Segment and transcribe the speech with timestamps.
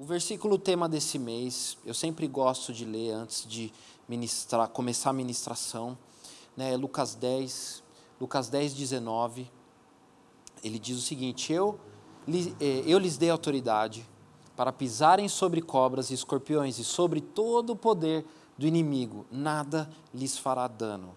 [0.00, 3.72] O versículo tema desse mês, eu sempre gosto de ler antes de
[4.08, 5.98] ministrar, começar a ministração,
[6.56, 7.82] né, é Lucas 10,
[8.20, 9.50] Lucas 10, 19.
[10.62, 11.80] Ele diz o seguinte: Eu,
[12.28, 14.08] eh, eu lhes dei autoridade
[14.54, 18.24] para pisarem sobre cobras e escorpiões e sobre todo o poder
[18.56, 21.16] do inimigo, nada lhes fará dano.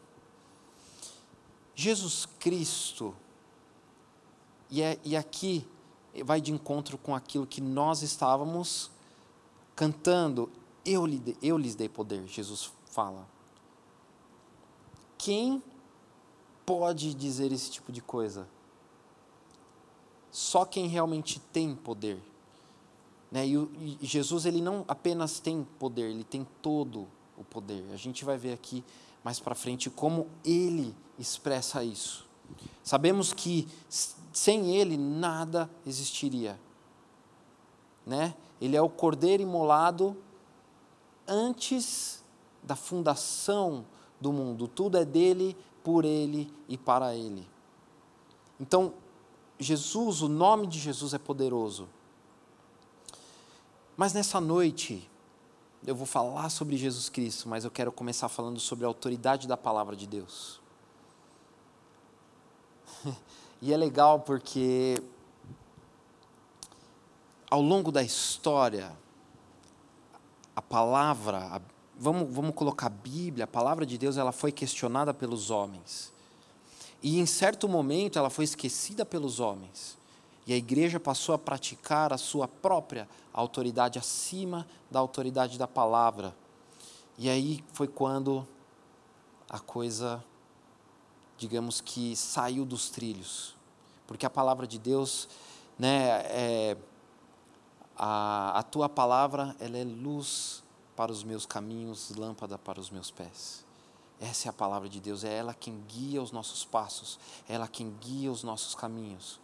[1.75, 3.15] Jesus Cristo,
[4.71, 5.67] e, é, e aqui
[6.23, 8.91] vai de encontro com aquilo que nós estávamos
[9.75, 10.49] cantando,
[10.85, 13.27] eu, lhe, eu lhes dei poder, Jesus fala.
[15.17, 15.63] Quem
[16.65, 18.47] pode dizer esse tipo de coisa?
[20.31, 22.21] Só quem realmente tem poder.
[23.31, 23.47] Né?
[23.47, 27.07] E, o, e Jesus ele não apenas tem poder, ele tem todo
[27.37, 27.83] o poder.
[27.93, 28.83] A gente vai ver aqui
[29.23, 32.25] mais para frente como ele expressa isso.
[32.83, 33.67] Sabemos que
[34.31, 36.59] sem ele nada existiria.
[38.05, 38.35] Né?
[38.59, 40.15] Ele é o cordeiro imolado
[41.27, 42.23] antes
[42.63, 43.85] da fundação
[44.19, 44.67] do mundo.
[44.67, 47.47] Tudo é dele, por ele e para ele.
[48.59, 48.93] Então,
[49.59, 51.87] Jesus, o nome de Jesus é poderoso.
[53.97, 55.09] Mas nessa noite,
[55.85, 59.57] eu vou falar sobre Jesus Cristo, mas eu quero começar falando sobre a autoridade da
[59.57, 60.59] palavra de Deus.
[63.61, 65.01] e é legal porque
[67.49, 68.91] ao longo da história,
[70.55, 71.61] a palavra, a,
[71.99, 76.11] vamos, vamos colocar a Bíblia, a palavra de Deus, ela foi questionada pelos homens.
[77.03, 79.97] E em certo momento ela foi esquecida pelos homens.
[80.47, 86.35] E a igreja passou a praticar a sua própria autoridade acima da autoridade da palavra.
[87.17, 88.47] E aí foi quando
[89.49, 90.23] a coisa,
[91.41, 93.55] digamos que, saiu dos trilhos.
[94.05, 95.27] Porque a palavra de Deus,
[95.77, 96.77] né, é,
[97.97, 100.63] a, a tua palavra, ela é luz
[100.95, 103.65] para os meus caminhos, lâmpada para os meus pés.
[104.19, 107.17] Essa é a palavra de Deus, é ela quem guia os nossos passos,
[107.49, 109.39] é ela quem guia os nossos caminhos.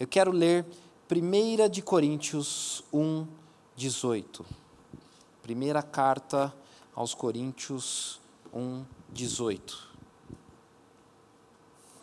[0.00, 0.64] Eu quero ler
[1.10, 3.26] 1 de Coríntios 1,
[3.76, 4.46] 18.
[5.42, 6.54] Primeira carta
[6.94, 8.18] aos Coríntios
[8.50, 9.95] 1, 18.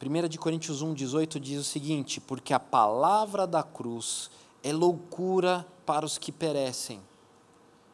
[0.06, 4.30] 1 de Coríntios 1, 18 diz o seguinte: Porque a palavra da cruz
[4.64, 7.02] é loucura para os que perecem,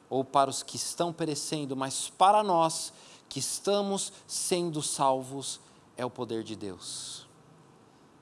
[0.09, 2.93] ou para os que estão perecendo, mas para nós
[3.27, 5.59] que estamos sendo salvos
[5.95, 7.27] é o poder de Deus.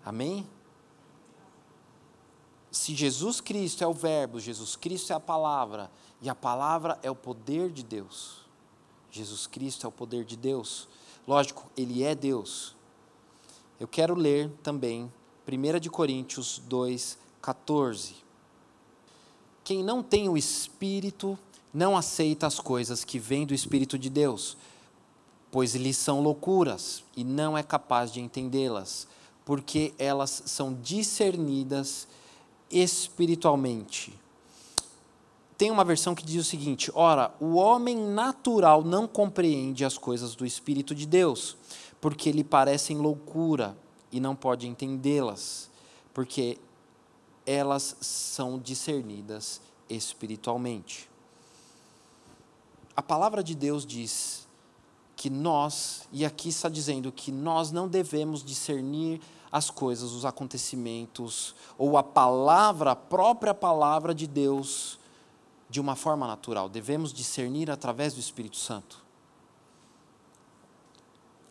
[0.04, 0.48] Amém?
[2.78, 7.10] se Jesus Cristo é o Verbo, Jesus Cristo é a palavra, e a palavra é
[7.10, 8.46] o poder de Deus.
[9.12, 10.88] Jesus Cristo é o poder de Deus.
[11.28, 12.77] Lógico, ele é Deus.
[13.80, 15.12] Eu quero ler também
[15.48, 18.16] 1 de Coríntios 2:14.
[19.64, 21.38] Quem não tem o espírito
[21.72, 24.58] não aceita as coisas que vêm do espírito de Deus,
[25.52, 29.08] pois lhes são loucuras e não é capaz de entendê-las,
[29.46, 32.08] porque elas são discernidas
[32.72, 34.18] espiritualmente.
[35.56, 40.36] Tem uma versão que diz o seguinte: ora, o homem natural não compreende as coisas
[40.36, 41.58] do Espírito de Deus,
[42.00, 43.78] porque lhe parecem loucura
[44.12, 45.70] e não pode entendê-las,
[46.14, 46.58] porque
[47.46, 51.10] elas são discernidas espiritualmente.
[52.96, 54.48] A palavra de Deus diz
[55.16, 59.22] que nós, e aqui está dizendo que nós não devemos discernir
[59.52, 65.00] as coisas, os acontecimentos, ou a palavra, a própria palavra de Deus,
[65.70, 66.70] de uma forma natural.
[66.70, 69.07] Devemos discernir através do Espírito Santo.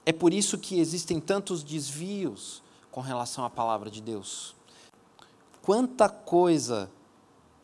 [0.07, 2.63] É por isso que existem tantos desvios
[2.93, 4.55] com relação à palavra de Deus.
[5.61, 6.89] Quanta coisa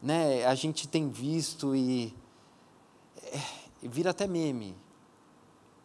[0.03, 2.13] né, a gente tem visto e,
[3.23, 3.41] é,
[3.81, 4.75] vira até meme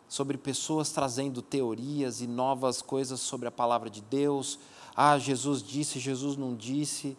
[0.09, 4.57] sobre pessoas trazendo teorias e novas coisas sobre a palavra de Deus.
[4.95, 7.15] Ah, Jesus disse, Jesus não disse.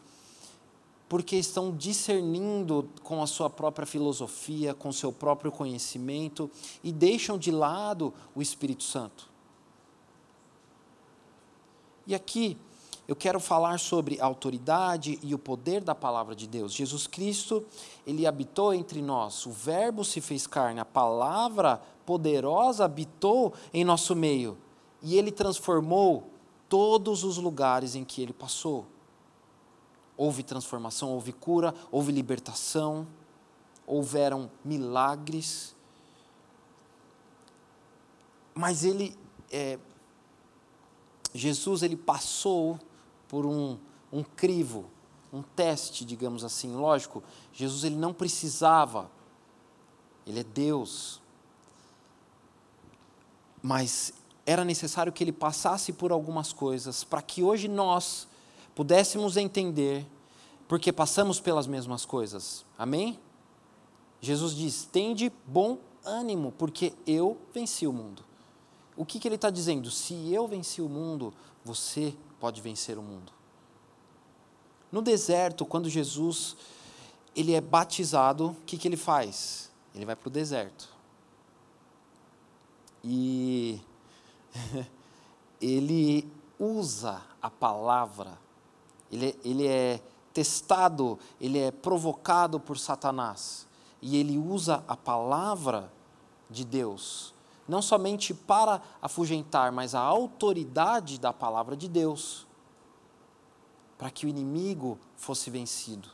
[1.08, 6.50] Porque estão discernindo com a sua própria filosofia, com seu próprio conhecimento
[6.82, 9.28] e deixam de lado o Espírito Santo.
[12.08, 12.56] E aqui
[13.06, 16.72] eu quero falar sobre a autoridade e o poder da palavra de Deus.
[16.72, 17.66] Jesus Cristo,
[18.06, 24.16] ele habitou entre nós, o Verbo se fez carne, a palavra poderosa habitou em nosso
[24.16, 24.56] meio
[25.02, 26.31] e ele transformou
[26.66, 28.87] todos os lugares em que ele passou.
[30.16, 33.06] Houve transformação, houve cura, houve libertação,
[33.87, 35.76] houveram milagres.
[38.55, 39.14] Mas ele,
[39.50, 39.78] é,
[41.35, 42.79] Jesus, ele passou
[43.29, 43.79] por um,
[44.13, 44.87] um crivo,
[45.33, 46.75] um teste, digamos assim.
[46.75, 47.23] Lógico,
[47.53, 49.11] Jesus ele não precisava,
[50.27, 51.21] ele é Deus.
[53.63, 54.13] Mas
[54.47, 58.27] era necessário que ele passasse por algumas coisas para que hoje nós
[58.75, 60.07] pudéssemos entender,
[60.67, 62.65] porque passamos pelas mesmas coisas.
[62.79, 63.19] Amém?
[64.21, 68.28] Jesus diz: tende bom ânimo, porque eu venci o mundo.
[68.99, 69.93] O que, que ele está dizendo?
[69.93, 71.33] Se eu venci o mundo,
[71.65, 73.33] você pode vencer o mundo.
[74.91, 76.56] No deserto, quando Jesus
[77.37, 79.71] ele é batizado, o que, que ele faz?
[79.95, 80.89] Ele vai para o deserto.
[83.05, 83.81] E
[85.62, 86.29] ele
[86.59, 88.37] usa a palavra,
[89.12, 90.03] ele, ele é
[90.35, 93.65] testado, ele é provocado por Satanás.
[94.03, 95.93] E ele usa a palavra
[96.51, 97.38] de Deus
[97.69, 102.47] não somente para afugentar, mas a autoridade da palavra de Deus,
[103.99, 106.09] para que o inimigo fosse vencido.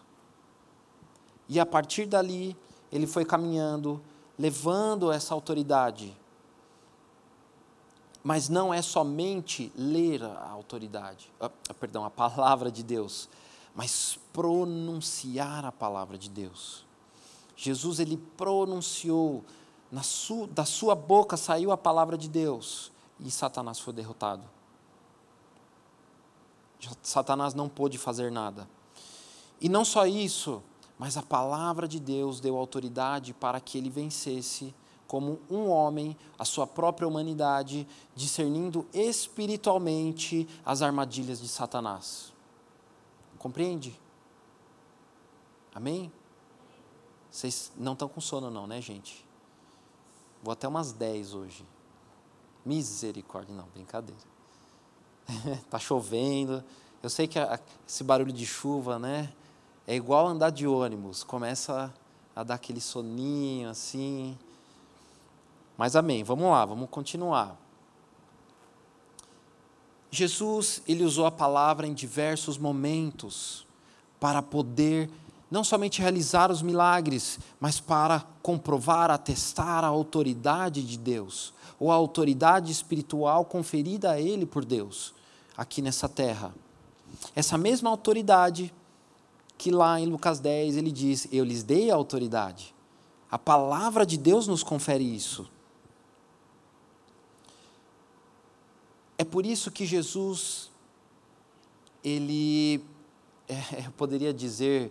[1.49, 2.57] E a partir dali,
[2.91, 4.03] ele foi caminhando,
[4.39, 6.17] levando essa autoridade.
[8.23, 13.29] Mas não é somente ler a autoridade, ah, perdão, a palavra de Deus,
[13.75, 16.85] mas pronunciar a palavra de Deus.
[17.55, 19.45] Jesus ele pronunciou
[20.03, 24.43] su, da sua boca saiu a palavra de Deus e Satanás foi derrotado.
[27.03, 28.69] Satanás não pôde fazer nada.
[29.61, 30.63] E não só isso,
[30.99, 34.75] mas a palavra de Deus deu autoridade para que ele vencesse
[35.07, 42.33] como um homem a sua própria humanidade, discernindo espiritualmente as armadilhas de Satanás.
[43.39, 43.99] Compreende?
[45.75, 46.11] Amém?
[47.31, 49.25] Vocês não estão com sono, não, né, gente?
[50.45, 51.65] Vou até umas 10 hoje.
[52.67, 54.21] Misericórdia, não, brincadeira.
[55.71, 56.63] tá chovendo.
[57.03, 57.59] Eu sei que a,
[57.89, 59.33] esse barulho de chuva, né?
[59.87, 61.25] É igual andar de ônibus.
[61.25, 61.91] Começa
[62.37, 64.39] a, a dar aquele soninho assim.
[65.79, 66.23] Mas amém.
[66.23, 67.59] Vamos lá, vamos continuar.
[70.11, 73.67] Jesus, ele usou a palavra em diversos momentos
[74.21, 75.09] para poder
[75.55, 81.95] não somente realizar os milagres, mas para comprovar, atestar a autoridade de Deus, ou a
[81.95, 85.15] autoridade espiritual conferida a ele por Deus,
[85.57, 86.53] aqui nessa terra.
[87.37, 88.75] Essa mesma autoridade
[89.57, 92.75] que lá em Lucas 10 ele diz: Eu lhes dei a autoridade.
[93.31, 95.49] A palavra de Deus nos confere isso.
[99.17, 100.69] É por isso que Jesus,
[102.03, 102.85] ele,
[103.49, 104.91] é, eu poderia dizer,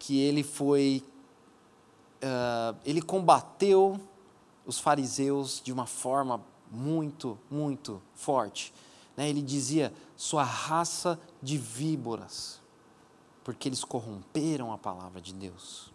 [0.00, 1.04] que ele foi,
[2.22, 4.00] uh, ele combateu
[4.66, 8.72] os fariseus de uma forma muito, muito forte.
[9.16, 9.28] Né?
[9.28, 12.60] Ele dizia: sua raça de víboras,
[13.44, 15.92] porque eles corromperam a palavra de Deus.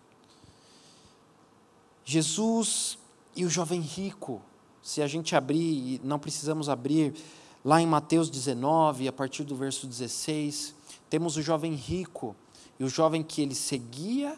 [2.06, 3.00] Jesus
[3.36, 4.40] e o jovem rico,
[4.84, 7.16] se a gente abrir, e não precisamos abrir,
[7.64, 10.76] lá em Mateus 19, a partir do verso 16,
[11.10, 12.36] temos o jovem rico
[12.80, 14.38] e o jovem que ele seguia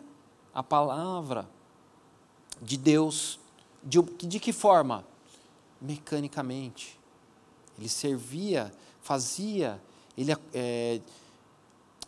[0.54, 1.48] a palavra
[2.62, 3.40] de Deus,
[3.84, 5.06] de, de que forma?
[5.82, 7.00] Mecanicamente.
[7.78, 9.82] Ele servia, fazia,
[10.18, 11.02] ele é,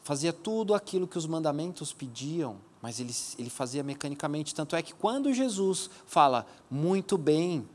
[0.03, 4.55] fazia tudo aquilo que os mandamentos pediam, mas ele, ele fazia mecanicamente.
[4.55, 7.67] Tanto é que quando Jesus fala, muito bem,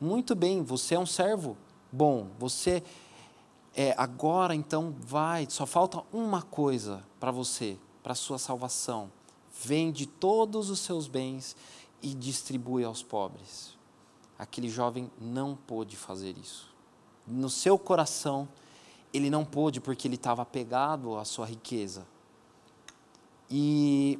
[0.00, 1.56] muito bem, você é um servo
[1.92, 2.82] bom, você
[3.74, 9.10] é, agora então vai, só falta uma coisa para você, para sua salvação.
[9.62, 11.56] Vende todos os seus bens
[12.02, 13.76] e distribui aos pobres.
[14.38, 16.72] Aquele jovem não pôde fazer isso.
[17.26, 18.48] No seu coração,
[19.12, 22.06] ele não pôde porque ele estava apegado à sua riqueza.
[23.48, 24.18] E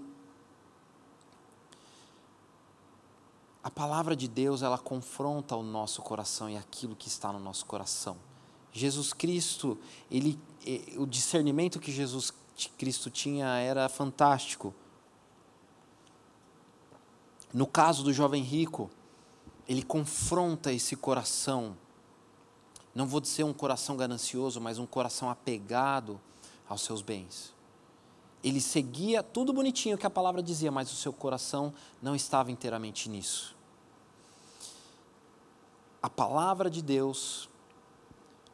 [3.63, 7.65] a palavra de Deus, ela confronta o nosso coração e aquilo que está no nosso
[7.67, 8.17] coração.
[8.73, 9.79] Jesus Cristo,
[10.11, 10.39] ele,
[10.97, 12.33] o discernimento que Jesus
[12.79, 14.75] Cristo tinha era fantástico.
[17.53, 18.91] No caso do jovem rico,
[19.67, 21.77] ele confronta esse coração
[22.95, 26.21] Não vou dizer um coração ganancioso, mas um coração apegado
[26.69, 27.55] aos seus bens.
[28.43, 33.09] Ele seguia tudo bonitinho que a palavra dizia, mas o seu coração não estava inteiramente
[33.09, 33.55] nisso.
[36.03, 37.50] A palavra de Deus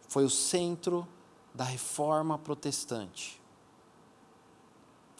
[0.08, 1.06] foi o centro
[1.54, 3.40] da reforma protestante.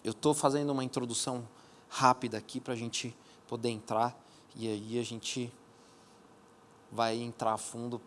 [0.05, 1.47] Eu estou fazendo uma introdução
[1.89, 3.17] rápida aqui para a gente
[3.49, 4.17] poder entrar
[4.55, 5.53] e aí a gente
[6.93, 8.01] vai entrar a fundo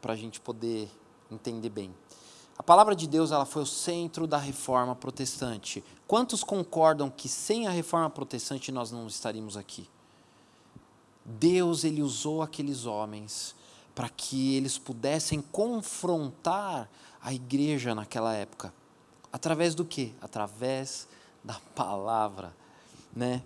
[0.00, 0.88] para a gente poder
[1.30, 1.92] entender bem.
[2.56, 5.82] A palavra de Deus ela foi o centro da reforma protestante.
[6.06, 9.88] Quantos concordam que sem a reforma protestante nós não estaríamos aqui?
[11.24, 13.55] Deus ele usou aqueles homens
[13.96, 16.88] para que eles pudessem confrontar
[17.20, 18.72] a igreja naquela época.
[19.32, 20.12] Através do quê?
[20.20, 21.08] Através
[21.42, 22.54] da palavra,
[23.14, 23.42] né?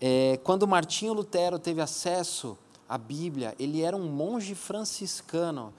[0.00, 2.56] É, quando Martinho Lutero teve acesso
[2.86, 5.72] à Bíblia, ele era um monge franciscano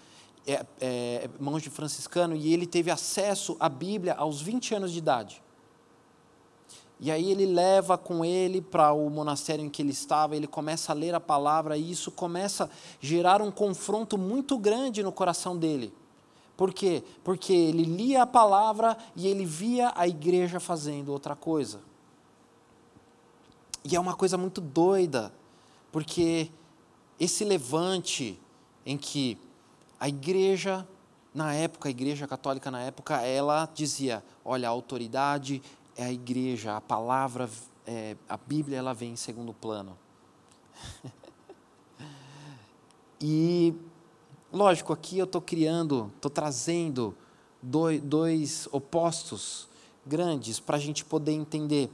[0.47, 5.41] é, é, monge franciscano e ele teve acesso à Bíblia aos 20 anos de idade.
[6.99, 10.91] E aí ele leva com ele para o monastério em que ele estava, ele começa
[10.91, 12.69] a ler a palavra e isso começa a
[13.01, 15.93] gerar um confronto muito grande no coração dele.
[16.55, 17.03] Por quê?
[17.23, 21.81] Porque ele lia a palavra e ele via a igreja fazendo outra coisa.
[23.83, 25.33] E é uma coisa muito doida,
[25.91, 26.49] porque
[27.19, 28.39] esse levante
[28.85, 29.37] em que
[29.99, 30.87] a igreja,
[31.33, 35.61] na época, a igreja católica na época, ela dizia: olha, a autoridade
[35.95, 37.49] é a igreja, a palavra,
[37.85, 39.97] é, a Bíblia, ela vem em segundo plano.
[43.21, 43.73] e,
[44.51, 47.15] lógico, aqui eu estou criando, estou trazendo
[47.61, 49.67] dois, dois opostos
[50.05, 51.89] grandes para a gente poder entender.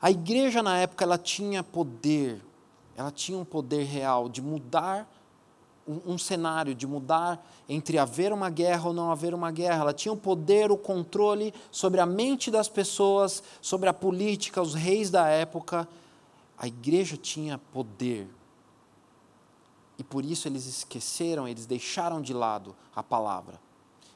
[0.00, 2.44] A igreja na época ela tinha poder,
[2.96, 5.08] ela tinha um poder real de mudar
[5.86, 9.82] um, um, cenário de mudar entre haver uma guerra ou não haver uma guerra.
[9.82, 14.74] Ela tinha o poder, o controle sobre a mente das pessoas, sobre a política, os
[14.74, 15.88] reis da época.
[16.56, 18.28] A igreja tinha poder.
[19.98, 23.60] E por isso eles esqueceram, eles deixaram de lado a palavra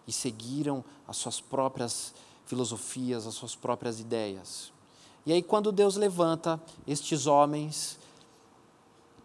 [0.07, 2.15] e seguiram as suas próprias
[2.47, 4.73] filosofias, as suas próprias ideias.
[5.27, 7.99] E aí, quando Deus levanta estes homens,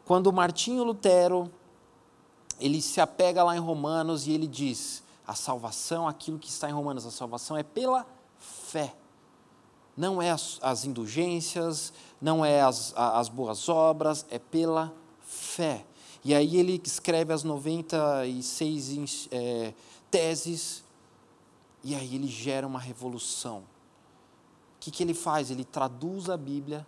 [0.04, 1.50] quando Martinho Lutero
[2.64, 6.74] ele se apega lá em Romanos e ele diz: a salvação, aquilo que está em
[6.74, 8.08] Romanos, a salvação é pela
[8.40, 8.96] fé.
[9.98, 11.92] Não é as, as indulgências,
[12.22, 15.86] não é as, as boas obras, é pela fé.
[16.24, 19.74] E aí ele escreve as 96 é,
[20.10, 20.86] teses,
[21.84, 23.58] e aí ele gera uma revolução.
[23.58, 23.64] O
[24.80, 25.52] que, que ele faz?
[25.52, 26.88] Ele traduz a Bíblia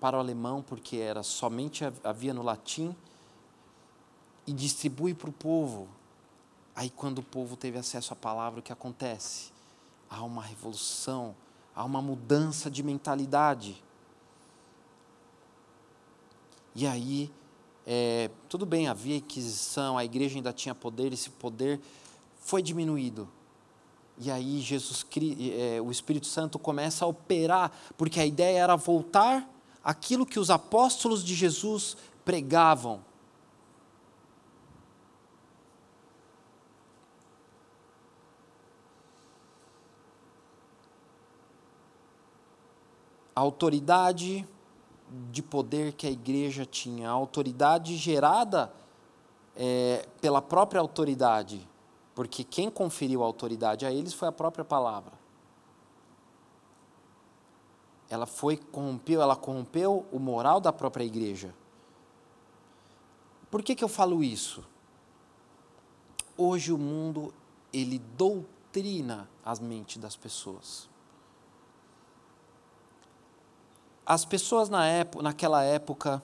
[0.00, 2.94] para o alemão, porque era somente havia no latim,
[4.46, 5.88] e distribui para o povo.
[6.74, 9.52] Aí, quando o povo teve acesso à palavra, o que acontece?
[10.08, 11.34] Há uma revolução,
[11.74, 13.82] há uma mudança de mentalidade.
[16.74, 17.30] E aí,
[17.86, 21.80] é, tudo bem, havia inquisição, a igreja ainda tinha poder, esse poder
[22.38, 23.28] foi diminuído.
[24.18, 25.04] E aí Jesus,
[25.56, 29.48] é, o Espírito Santo começa a operar, porque a ideia era voltar
[29.82, 33.04] aquilo que os apóstolos de Jesus pregavam
[43.42, 44.48] autoridade
[45.30, 48.72] de poder que a igreja tinha, a autoridade gerada
[49.54, 51.68] é, pela própria autoridade,
[52.14, 55.12] porque quem conferiu a autoridade a eles foi a própria palavra.
[58.08, 61.54] Ela foi corrompeu, ela corrompeu o moral da própria igreja.
[63.50, 64.62] Por que, que eu falo isso?
[66.36, 67.32] Hoje o mundo
[67.72, 70.91] ele doutrina as mentes das pessoas.
[74.04, 76.22] As pessoas na época, naquela época,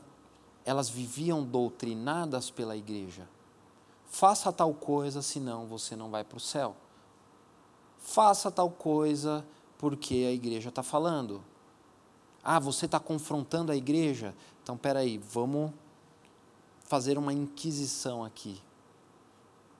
[0.64, 3.28] elas viviam doutrinadas pela igreja.
[4.06, 6.76] Faça tal coisa, senão você não vai para o céu.
[7.98, 9.44] Faça tal coisa
[9.78, 11.42] porque a igreja está falando.
[12.42, 14.34] Ah, você está confrontando a igreja?
[14.62, 15.72] Então, peraí, vamos
[16.84, 18.60] fazer uma inquisição aqui.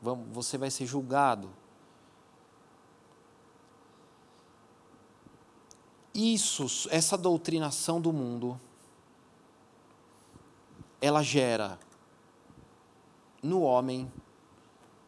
[0.01, 1.51] Vamos, você vai ser julgado.
[6.19, 8.61] Isso, essa doutrinação do mundo,
[11.01, 11.79] ela gera
[13.41, 14.11] no homem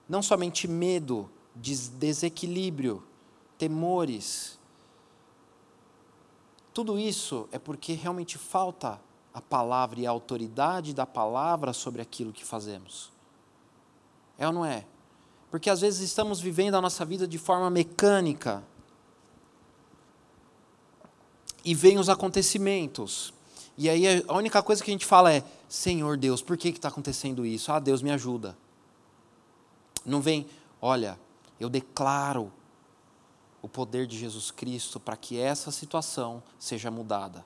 [0.08, 3.02] não somente medo, desequilíbrio,
[3.58, 4.58] temores.
[6.72, 9.00] Tudo isso é porque realmente falta
[9.34, 13.12] a palavra e a autoridade da palavra sobre aquilo que fazemos.
[14.38, 14.86] É ou não é?
[15.50, 18.64] Porque às vezes estamos vivendo a nossa vida de forma mecânica.
[21.64, 23.32] E vem os acontecimentos.
[23.76, 26.88] E aí a única coisa que a gente fala é: Senhor Deus, por que está
[26.88, 27.72] acontecendo isso?
[27.72, 28.56] Ah, Deus me ajuda.
[30.04, 30.46] Não vem,
[30.80, 31.18] olha,
[31.58, 32.52] eu declaro
[33.62, 37.44] o poder de Jesus Cristo para que essa situação seja mudada.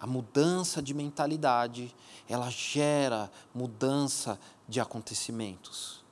[0.00, 1.94] A mudança de mentalidade,
[2.28, 6.04] ela gera mudança de acontecimentos.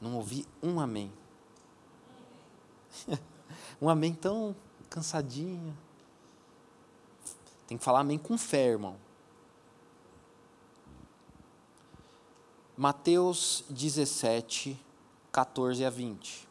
[0.00, 1.12] Não ouvi um amém.
[3.80, 4.54] um amém tão
[4.98, 5.76] cansadinho.
[7.68, 8.96] Tem que falar amém com fé, irmão.
[12.76, 14.78] Mateus 17,
[15.30, 16.48] 14 a 20.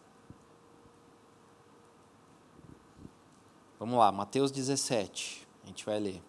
[3.79, 5.45] Vamos lá, Mateus 17.
[5.63, 6.21] A gente vai ler.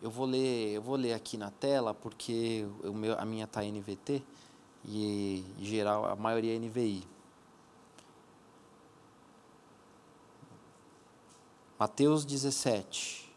[0.00, 3.62] Eu vou ler, eu vou ler aqui na tela porque o meu, a minha está
[3.62, 4.20] NVT
[4.84, 7.04] e em geral a maioria é NVI.
[11.82, 13.28] Mateus 17.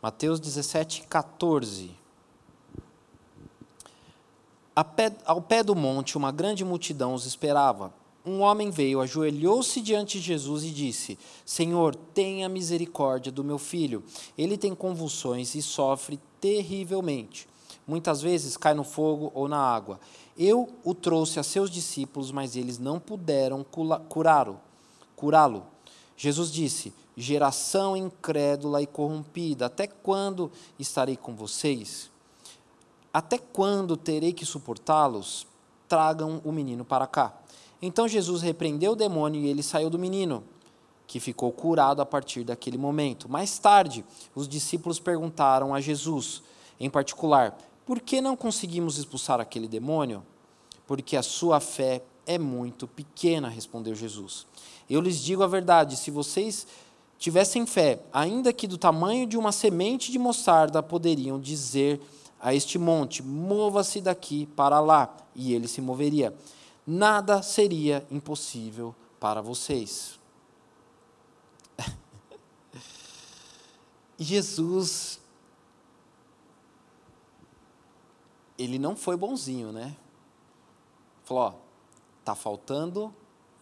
[0.00, 1.90] Mateus 17, 14.
[4.96, 7.92] Pé, ao pé do monte, uma grande multidão os esperava.
[8.24, 14.02] Um homem veio, ajoelhou-se diante de Jesus e disse: Senhor, tenha misericórdia do meu filho.
[14.38, 17.48] Ele tem convulsões e sofre terrivelmente.
[17.86, 19.98] Muitas vezes cai no fogo ou na água.
[20.38, 23.64] Eu o trouxe a seus discípulos, mas eles não puderam
[24.08, 24.60] curá-lo.
[25.16, 25.66] Curá-lo.
[26.16, 32.10] Jesus disse: Geração incrédula e corrompida, até quando estarei com vocês?
[33.12, 35.46] Até quando terei que suportá-los?
[35.88, 37.34] Tragam o menino para cá.
[37.82, 40.44] Então Jesus repreendeu o demônio e ele saiu do menino,
[41.10, 43.28] que ficou curado a partir daquele momento.
[43.28, 46.40] Mais tarde, os discípulos perguntaram a Jesus,
[46.78, 50.24] em particular, por que não conseguimos expulsar aquele demônio?
[50.86, 54.46] Porque a sua fé é muito pequena, respondeu Jesus.
[54.88, 56.64] Eu lhes digo a verdade: se vocês
[57.18, 62.00] tivessem fé, ainda que do tamanho de uma semente de mostarda, poderiam dizer
[62.40, 66.32] a este monte: mova-se daqui para lá, e ele se moveria.
[66.86, 70.19] Nada seria impossível para vocês.
[74.22, 75.18] Jesus,
[78.58, 79.96] ele não foi bonzinho, né?
[81.24, 81.54] Falou: ó,
[82.22, 83.14] tá faltando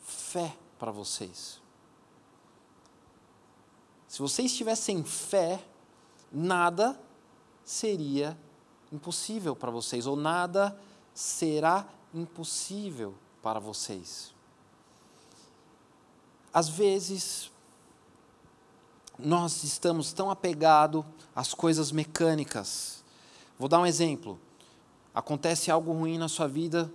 [0.02, 1.62] fé para vocês.
[4.08, 5.64] Se vocês tivessem fé,
[6.32, 6.98] nada
[7.64, 8.36] seria
[8.90, 10.76] impossível para vocês, ou nada
[11.14, 14.34] será impossível para vocês.
[16.52, 17.52] Às vezes,
[19.18, 21.04] nós estamos tão apegados
[21.34, 23.02] às coisas mecânicas.
[23.58, 24.38] Vou dar um exemplo.
[25.14, 26.92] Acontece algo ruim na sua vida,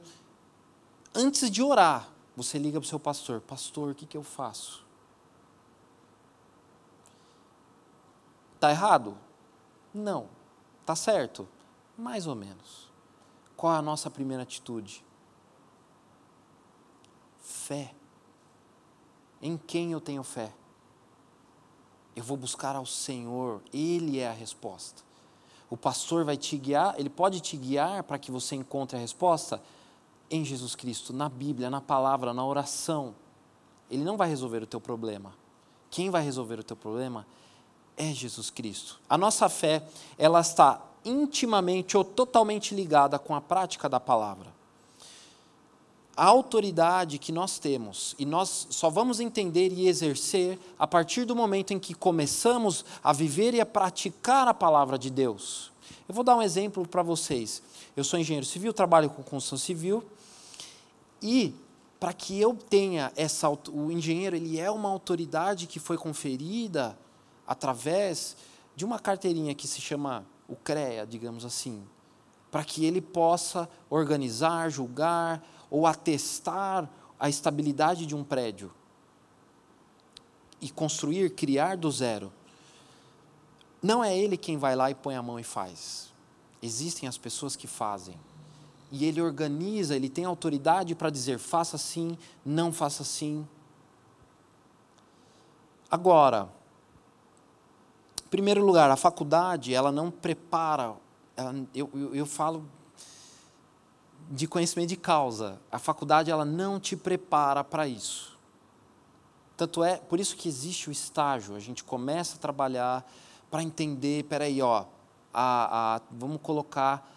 [1.13, 4.83] antes de orar, você liga para o seu pastor: Pastor, o que, que eu faço?
[8.55, 9.17] Está errado?
[9.93, 10.27] Não.
[10.81, 11.47] Está certo?
[11.97, 12.89] Mais ou menos.
[13.57, 15.03] Qual é a nossa primeira atitude?
[17.41, 17.93] Fé.
[19.41, 20.53] Em quem eu tenho fé?
[22.15, 25.01] Eu vou buscar ao Senhor, Ele é a resposta.
[25.73, 29.59] O pastor vai te guiar, ele pode te guiar para que você encontre a resposta
[30.29, 33.15] em Jesus Cristo, na Bíblia, na palavra, na oração.
[33.89, 35.33] Ele não vai resolver o teu problema.
[35.89, 37.25] Quem vai resolver o teu problema
[37.97, 38.99] é Jesus Cristo.
[39.09, 39.83] A nossa fé,
[40.15, 44.53] ela está intimamente ou totalmente ligada com a prática da palavra.
[46.15, 51.35] A autoridade que nós temos, e nós só vamos entender e exercer a partir do
[51.35, 55.71] momento em que começamos a viver e a praticar a palavra de Deus.
[56.07, 57.63] Eu vou dar um exemplo para vocês.
[57.97, 60.03] Eu sou engenheiro civil, trabalho com construção civil,
[61.19, 61.55] e
[61.99, 66.97] para que eu tenha essa o engenheiro, ele é uma autoridade que foi conferida
[67.47, 68.35] através
[68.75, 71.81] de uma carteirinha que se chama o CREA, digamos assim,
[72.51, 75.41] para que ele possa organizar, julgar
[75.73, 76.87] ou atestar
[77.19, 78.71] a estabilidade de um prédio
[80.61, 82.31] e construir, criar do zero.
[83.81, 86.13] Não é ele quem vai lá e põe a mão e faz.
[86.61, 88.15] Existem as pessoas que fazem.
[88.91, 93.45] E ele organiza, ele tem autoridade para dizer faça assim, não faça assim.
[95.89, 96.49] Agora,
[98.29, 100.93] primeiro lugar, a faculdade, ela não prepara,
[101.35, 102.63] ela, eu, eu, eu falo
[104.29, 105.59] de conhecimento de causa.
[105.71, 108.37] A faculdade ela não te prepara para isso.
[109.55, 111.55] Tanto é, por isso que existe o estágio.
[111.55, 113.09] A gente começa a trabalhar
[113.51, 114.85] para entender, peraí, ó,
[115.33, 117.09] a, a, vamos colocar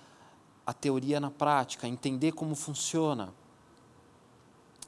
[0.67, 3.33] a teoria na prática, entender como funciona.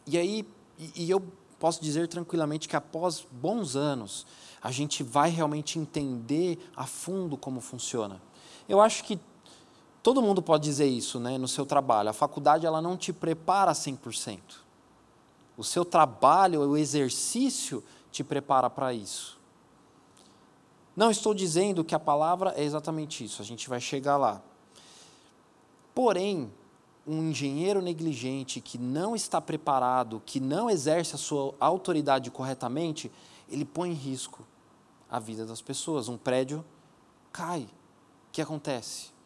[0.06, 0.46] E aí,
[0.78, 1.22] e, e eu
[1.58, 4.26] posso dizer tranquilamente que após bons anos,
[4.62, 8.20] a gente vai realmente entender a fundo como funciona.
[8.68, 9.18] Eu acho que
[10.08, 12.08] todo mundo pode dizer isso né, no seu trabalho.
[12.08, 14.40] A faculdade ela não te prepara 100%.
[15.54, 19.38] O seu trabalho, o exercício, te prepara para isso.
[20.96, 24.40] Não estou dizendo que a palavra é exatamente isso, a gente vai chegar lá.
[25.94, 26.50] Porém,
[27.06, 33.12] um engenheiro negligente que não está preparado, que não exerce a sua autoridade corretamente,
[33.46, 34.42] ele põe em risco
[35.10, 36.08] a vida das pessoas.
[36.08, 36.64] Um prédio
[37.30, 37.64] cai.
[37.64, 39.17] O que acontece?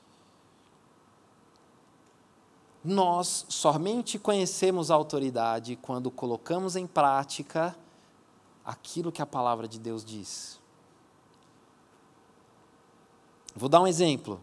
[2.85, 7.77] Nós somente conhecemos a autoridade quando colocamos em prática
[8.65, 10.61] aquilo que a palavra de Deus diz.
[13.55, 14.43] Vou dar um exemplo.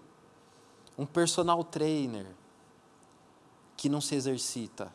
[0.98, 2.28] Um personal trainer
[3.76, 4.94] que não se exercita,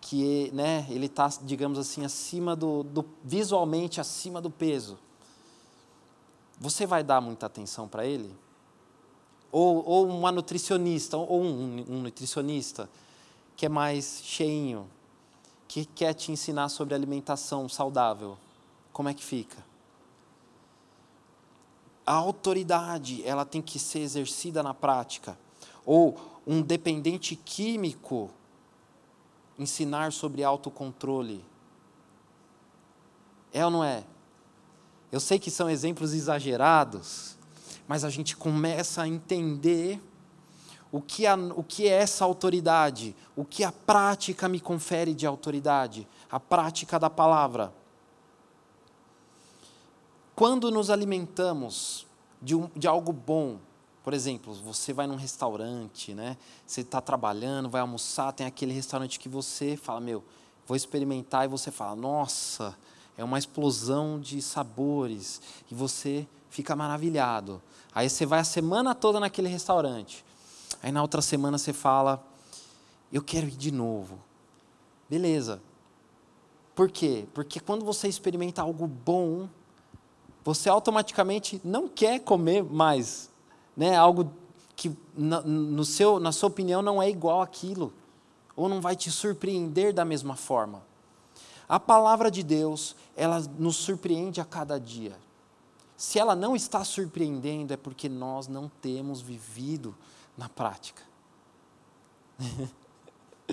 [0.00, 4.98] que né, ele está, digamos assim, acima do, do, visualmente acima do peso,
[6.58, 8.36] você vai dar muita atenção para ele?
[9.52, 12.88] Ou, ou uma nutricionista, ou um, um nutricionista
[13.56, 14.88] que é mais cheinho,
[15.68, 18.38] que quer te ensinar sobre alimentação saudável,
[18.92, 19.58] como é que fica?
[22.06, 25.38] A autoridade, ela tem que ser exercida na prática.
[25.84, 28.30] Ou um dependente químico
[29.58, 31.44] ensinar sobre autocontrole.
[33.52, 34.04] É ou não é?
[35.12, 37.36] Eu sei que são exemplos exagerados,
[37.90, 40.00] mas a gente começa a entender
[40.92, 45.26] o que, a, o que é essa autoridade, o que a prática me confere de
[45.26, 47.74] autoridade, a prática da palavra.
[50.36, 52.06] Quando nos alimentamos
[52.40, 53.58] de, um, de algo bom,
[54.04, 56.36] por exemplo, você vai num restaurante, né?
[56.64, 60.22] Você está trabalhando, vai almoçar, tem aquele restaurante que você fala, meu,
[60.64, 62.72] vou experimentar, e você fala, nossa,
[63.18, 67.60] é uma explosão de sabores, e você fica maravilhado.
[67.94, 70.24] Aí você vai a semana toda naquele restaurante.
[70.82, 72.24] Aí na outra semana você fala,
[73.12, 74.18] eu quero ir de novo.
[75.08, 75.60] Beleza.
[76.74, 77.26] Por quê?
[77.34, 79.48] Porque quando você experimenta algo bom,
[80.44, 83.30] você automaticamente não quer comer mais
[83.76, 84.32] né, algo
[84.76, 87.92] que na, no seu, na sua opinião não é igual aquilo,
[88.56, 90.82] ou não vai te surpreender da mesma forma.
[91.68, 95.16] A palavra de Deus, ela nos surpreende a cada dia.
[96.00, 99.94] Se ela não está surpreendendo, é porque nós não temos vivido
[100.34, 101.02] na prática.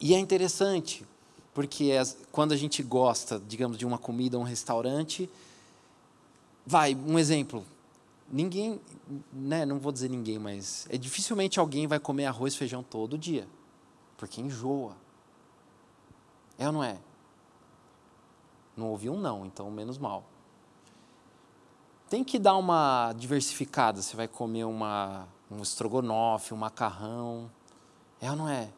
[0.00, 1.06] e é interessante,
[1.52, 5.28] porque as, quando a gente gosta, digamos, de uma comida, um restaurante,
[6.64, 7.62] vai, um exemplo,
[8.32, 8.80] Ninguém,
[9.30, 13.18] né, não vou dizer ninguém, mas é dificilmente alguém vai comer arroz e feijão todo
[13.18, 13.46] dia,
[14.16, 14.96] porque enjoa.
[16.56, 16.96] É ou não é?
[18.76, 20.24] Não ouvi um não, então menos mal.
[22.08, 24.02] Tem que dar uma diversificada.
[24.02, 27.50] Você vai comer uma, um estrogonofe, um macarrão.
[28.20, 28.70] É ou não é?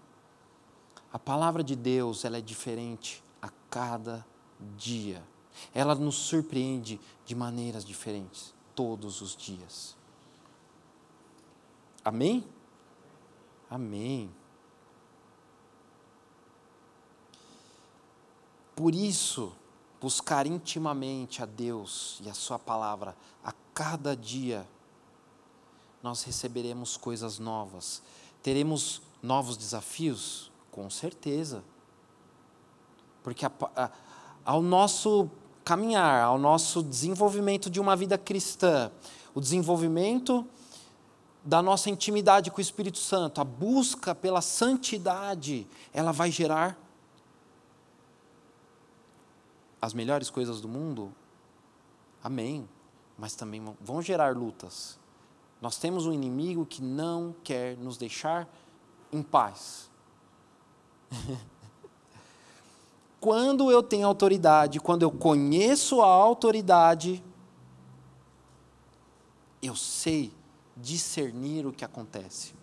[1.13, 4.25] A palavra de Deus ela é diferente a cada
[4.77, 5.23] dia.
[5.75, 9.97] Ela nos surpreende de maneiras diferentes todos os dias.
[12.05, 12.45] Amém?
[13.69, 14.31] Amém.
[18.77, 19.53] Por isso,
[20.07, 24.65] buscar intimamente a Deus e a Sua palavra a cada dia,
[26.01, 28.01] nós receberemos coisas novas.
[28.41, 30.53] Teremos novos desafios?
[30.71, 31.65] Com certeza.
[33.25, 33.91] Porque a, a,
[34.45, 35.29] ao nosso
[35.65, 38.93] caminhar, ao nosso desenvolvimento de uma vida cristã,
[39.35, 40.47] o desenvolvimento
[41.45, 46.86] da nossa intimidade com o Espírito Santo, a busca pela santidade, ela vai gerar
[49.87, 51.15] as melhores coisas do mundo?
[52.21, 52.69] Amém.
[53.17, 54.99] Mas também vão gerar lutas.
[55.63, 58.49] Nós temos um inimigo que não quer nos deixar
[59.13, 59.89] em paz.
[63.21, 67.23] quando eu tenho autoridade, quando eu conheço a autoridade,
[69.63, 70.33] eu sei
[70.77, 72.55] discernir o que acontece.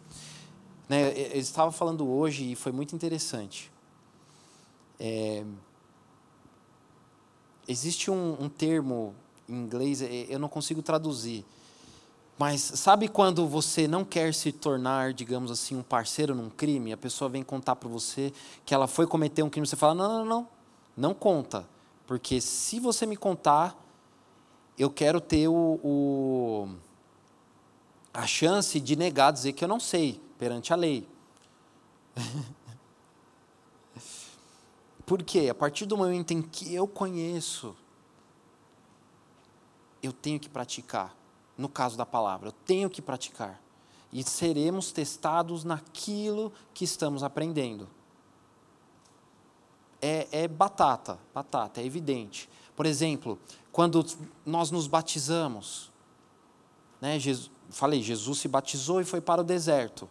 [0.90, 3.72] Né, eu estava falando hoje e foi muito interessante.
[5.00, 5.46] É,
[7.68, 9.14] existe um, um, termo
[9.48, 11.46] em inglês, é, eu não consigo traduzir,
[12.38, 16.92] Mas sabe quando você não quer se tornar, digamos assim, um parceiro num crime?
[16.92, 18.34] A pessoa vem contar para você
[18.66, 20.48] que ela foi cometer um crime, você fala: não, não, não,
[20.98, 21.68] não conta.
[22.08, 23.78] Porque se você me contar,
[24.78, 26.70] eu quero ter o, o,
[28.14, 31.08] a chance de negar, dizer que eu não sei, perante a lei.
[35.06, 35.50] Por quê?
[35.50, 37.76] A partir do momento em que eu conheço,
[40.02, 41.16] eu tenho que praticar
[41.58, 42.50] no caso da palavra.
[42.50, 43.62] Eu tenho que praticar.
[44.12, 47.90] E seremos testados naquilo que estamos aprendendo.
[50.02, 52.50] É, é batata, batata, é evidente.
[52.76, 53.40] Por exemplo,
[53.72, 54.06] quando
[54.46, 55.92] nós nos batizamos,
[57.00, 60.10] né, Jesus, falei, Jesus se batizou e foi para o deserto.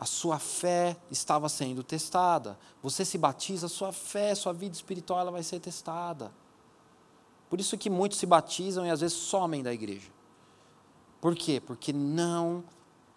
[0.00, 2.58] A sua fé estava sendo testada.
[2.82, 6.32] Você se batiza, sua fé, sua vida espiritual ela vai ser testada.
[7.50, 10.10] Por isso que muitos se batizam e às vezes somem da igreja.
[11.20, 11.60] Por quê?
[11.60, 12.64] Porque não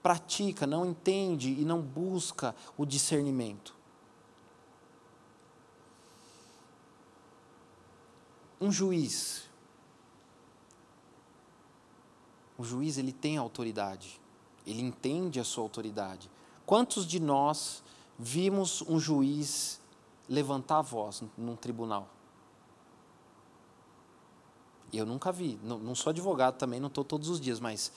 [0.01, 3.73] pratica, não entende e não busca o discernimento.
[8.59, 9.43] Um juiz,
[12.57, 14.19] o juiz ele tem autoridade,
[14.67, 16.29] ele entende a sua autoridade.
[16.65, 17.83] Quantos de nós
[18.17, 19.79] vimos um juiz
[20.29, 22.07] levantar a voz num tribunal?
[24.91, 27.91] Eu nunca vi, não, sou advogado também, não estou todos os dias, mas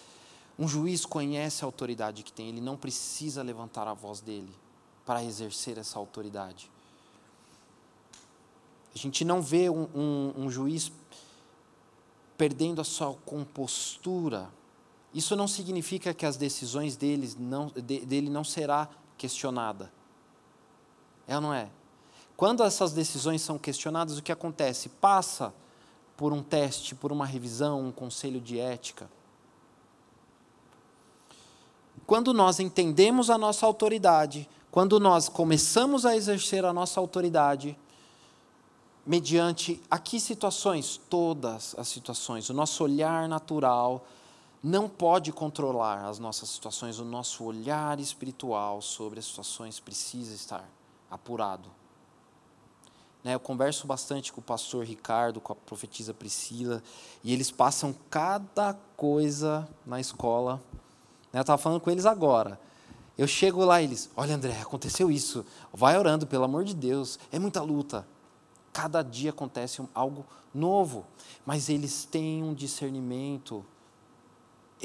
[0.59, 4.53] um juiz conhece a autoridade que tem, ele não precisa levantar a voz dele
[5.05, 6.71] para exercer essa autoridade.
[8.95, 10.91] A gente não vê um, um, um juiz
[12.39, 14.49] perdendo a sua compostura.
[15.17, 19.91] Isso não significa que as decisões deles não, de, dele não será questionada.
[21.27, 21.71] É ou não é?
[22.37, 24.91] Quando essas decisões são questionadas, o que acontece?
[24.91, 25.55] Passa
[26.19, 29.09] por um teste, por uma revisão, um conselho de ética.
[32.07, 37.75] Quando nós entendemos a nossa autoridade, quando nós começamos a exercer a nossa autoridade,
[39.07, 41.01] mediante a que situações?
[41.09, 42.51] Todas as situações.
[42.51, 44.07] O nosso olhar natural
[44.63, 50.69] não pode controlar as nossas situações, o nosso olhar espiritual sobre as situações precisa estar
[51.11, 51.69] apurado.
[53.23, 56.83] Né, eu converso bastante com o pastor Ricardo, com a profetisa Priscila,
[57.25, 60.63] e eles passam cada coisa na escola.
[61.33, 62.61] Né, eu estava falando com eles agora.
[63.19, 65.45] Eu chego lá e eles, olha André, aconteceu isso.
[65.73, 67.19] Vai orando, pelo amor de Deus.
[67.33, 68.07] É muita luta.
[68.73, 71.07] Cada dia acontece algo novo.
[71.45, 73.65] Mas eles têm um discernimento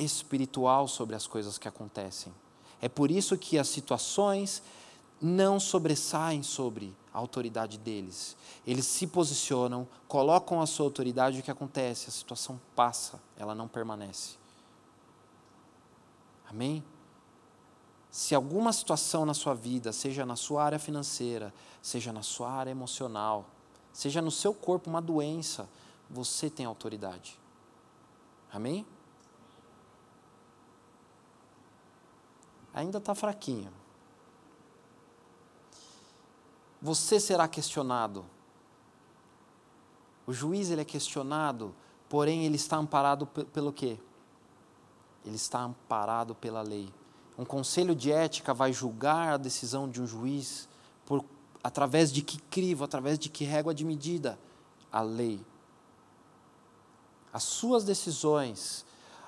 [0.01, 2.33] espiritual sobre as coisas que acontecem.
[2.81, 4.61] É por isso que as situações
[5.21, 8.35] não sobressaem sobre a autoridade deles.
[8.65, 12.09] Eles se posicionam, colocam a sua autoridade, o que acontece?
[12.09, 14.35] A situação passa, ela não permanece.
[16.49, 16.83] Amém?
[18.09, 22.71] Se alguma situação na sua vida, seja na sua área financeira, seja na sua área
[22.71, 23.45] emocional,
[23.93, 25.69] seja no seu corpo uma doença,
[26.09, 27.39] você tem autoridade.
[28.51, 28.85] Amém?
[32.73, 33.71] Ainda está fraquinho
[36.81, 38.25] você será questionado.
[40.25, 41.75] O juiz ele é questionado,
[42.09, 43.99] porém ele está amparado pelo quê?
[45.23, 46.91] Ele está amparado pela lei.
[47.37, 50.67] Um conselho de ética vai julgar a decisão de um juiz
[51.05, 51.23] por
[51.63, 54.39] através de que crivo, através de que régua de medida?
[54.91, 55.39] A lei.
[57.31, 58.83] As suas decisões,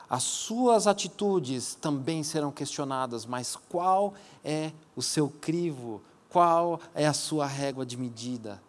[0.10, 4.14] as suas atitudes também serão questionadas, mas qual
[4.44, 6.02] é o seu crivo?
[6.30, 8.62] Qual é a sua régua de medida?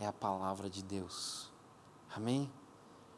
[0.00, 1.50] É a palavra de Deus.
[2.14, 2.50] Amém?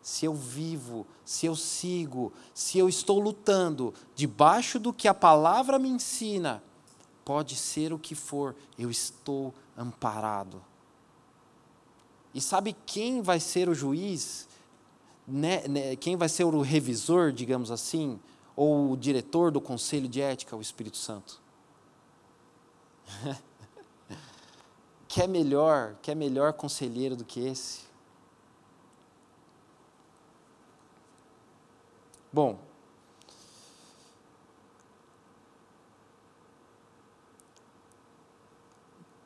[0.03, 5.79] Se eu vivo, se eu sigo, se eu estou lutando debaixo do que a palavra
[5.79, 6.63] me ensina,
[7.25, 10.63] pode ser o que for, eu estou amparado.
[12.35, 14.49] E sabe quem vai ser o juiz?
[15.27, 18.21] Né, né, quem vai ser o revisor, digamos assim,
[18.55, 20.57] ou o diretor do conselho de ética?
[20.57, 21.41] O Espírito Santo.
[25.15, 27.85] Quer melhor, quer melhor conselheiro do que esse?
[32.33, 32.59] Bom,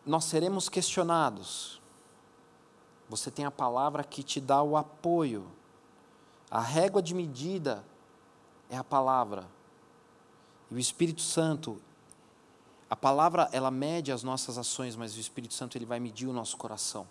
[0.04, 1.80] nós seremos questionados.
[3.08, 5.46] Você tem a palavra que te dá o apoio.
[6.50, 7.84] A régua de medida
[8.70, 9.46] é a palavra.
[10.70, 11.80] E o Espírito Santo,
[12.88, 16.32] a palavra, ela mede as nossas ações, mas o Espírito Santo, ele vai medir o
[16.32, 17.06] nosso coração.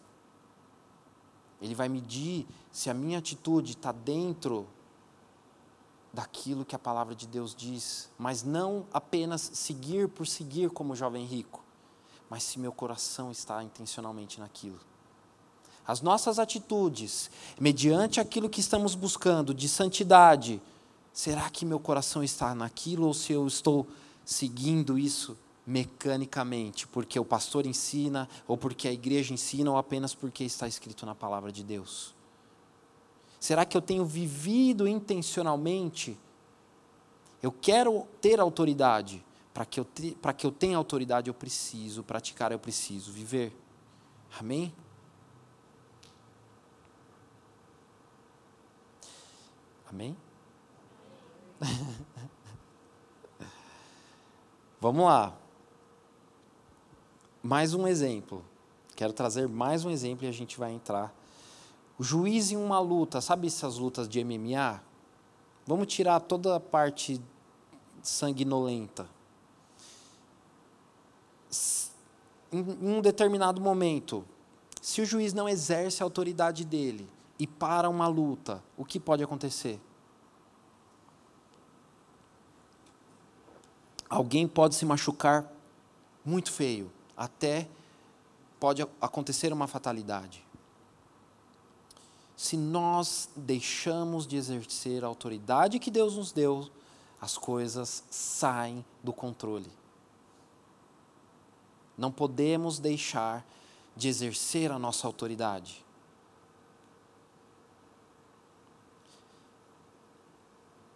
[1.61, 4.67] Ele vai medir se a minha atitude está dentro
[6.13, 11.25] daquilo que a palavra de Deus diz, mas não apenas seguir por seguir como jovem
[11.25, 11.63] rico,
[12.29, 14.79] mas se meu coração está intencionalmente naquilo.
[15.87, 20.61] As nossas atitudes, mediante aquilo que estamos buscando de santidade,
[21.13, 23.87] será que meu coração está naquilo ou se eu estou
[24.25, 30.43] seguindo isso mecanicamente, porque o pastor ensina, ou porque a igreja ensina, ou apenas porque
[30.43, 32.13] está escrito na palavra de Deus?
[33.39, 36.17] Será que eu tenho vivido intencionalmente?
[37.41, 39.23] Eu quero ter autoridade.
[39.53, 43.53] Para que, eu que eu tenha autoridade, eu preciso praticar, eu preciso viver.
[44.39, 44.73] Amém?
[49.89, 50.17] Amém?
[54.81, 55.33] Vamos lá.
[57.41, 58.43] Mais um exemplo.
[58.95, 61.13] Quero trazer mais um exemplo e a gente vai entrar.
[61.97, 64.81] O juiz em uma luta, sabe essas lutas de MMA?
[65.65, 67.21] Vamos tirar toda a parte
[68.03, 69.07] sanguinolenta.
[72.51, 74.25] Em um determinado momento,
[74.81, 79.23] se o juiz não exerce a autoridade dele e para uma luta, o que pode
[79.23, 79.79] acontecer?
[84.09, 85.51] Alguém pode se machucar
[86.23, 87.67] muito feio até
[88.59, 90.45] pode acontecer uma fatalidade.
[92.35, 96.69] Se nós deixamos de exercer a autoridade que Deus nos deu,
[97.19, 99.71] as coisas saem do controle.
[101.97, 103.43] Não podemos deixar
[103.95, 105.83] de exercer a nossa autoridade.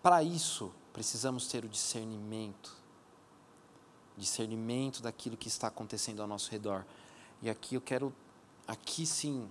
[0.01, 2.81] Para isso, precisamos ter o discernimento
[4.21, 6.85] discernimento daquilo que está acontecendo ao nosso redor.
[7.41, 8.13] E aqui eu quero,
[8.67, 9.49] aqui sim,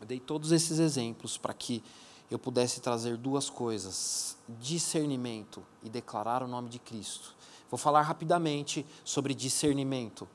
[0.00, 1.82] eu dei todos esses exemplos para que
[2.30, 7.34] eu pudesse trazer duas coisas: discernimento e declarar o nome de Cristo.
[7.70, 10.28] Vou falar rapidamente sobre discernimento.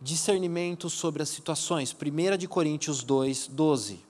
[0.00, 1.92] Discernimento sobre as situações.
[1.92, 4.06] 1 de Coríntios 2, 12.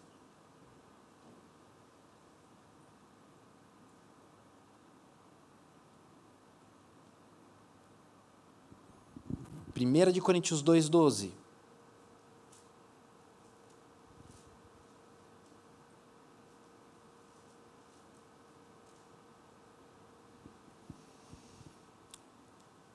[9.78, 11.30] 1 de Coríntios 2,12.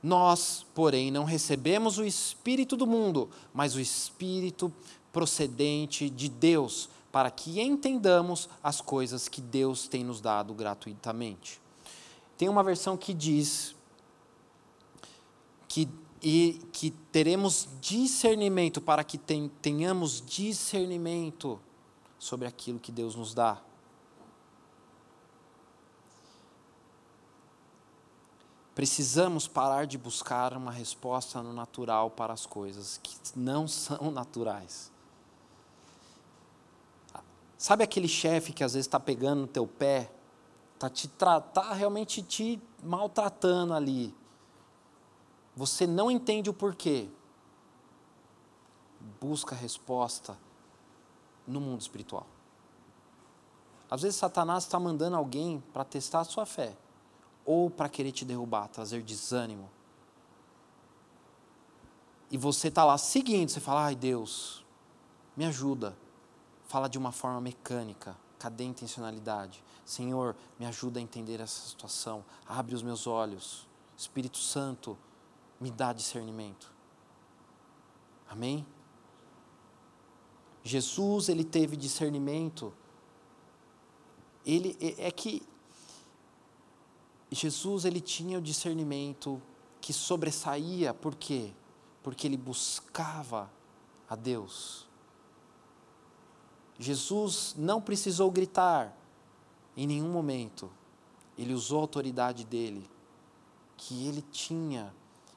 [0.03, 4.71] Nós, porém, não recebemos o Espírito do mundo, mas o Espírito
[5.13, 11.61] procedente de Deus, para que entendamos as coisas que Deus tem nos dado gratuitamente.
[12.37, 13.73] Tem uma versão que diz
[15.69, 15.87] que
[16.23, 19.17] e que teremos discernimento para que
[19.61, 21.59] tenhamos discernimento
[22.17, 23.61] sobre aquilo que Deus nos dá.
[28.73, 34.89] Precisamos parar de buscar uma resposta no natural para as coisas que não são naturais.
[37.57, 40.09] Sabe aquele chefe que às vezes está pegando no teu pé,
[40.73, 44.15] está te tá realmente te maltratando ali
[45.55, 47.09] você não entende o porquê,
[49.19, 50.37] busca a resposta
[51.45, 52.25] no mundo espiritual.
[53.89, 56.75] Às vezes Satanás está mandando alguém para testar a sua fé,
[57.45, 59.69] ou para querer te derrubar, trazer desânimo.
[62.31, 64.65] E você está lá seguindo, você fala, ai Deus,
[65.37, 65.95] me ajuda.
[66.65, 69.63] Fala de uma forma mecânica, cadê a intencionalidade?
[69.85, 73.67] Senhor, me ajuda a entender essa situação, abre os meus olhos.
[73.95, 74.97] Espírito Santo,
[75.63, 76.69] me dá discernimento.
[78.29, 78.67] Amém?
[80.61, 82.73] Jesus, ele teve discernimento.
[84.45, 85.41] Ele é, é que
[87.31, 89.41] Jesus ele tinha o discernimento
[89.79, 91.53] que sobressaía, por quê?
[92.03, 93.49] Porque ele buscava
[94.09, 94.85] a Deus.
[96.77, 98.93] Jesus não precisou gritar
[99.77, 100.69] em nenhum momento.
[101.37, 102.85] Ele usou a autoridade dele,
[103.77, 104.93] que ele tinha